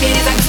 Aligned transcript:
перед 0.00 0.39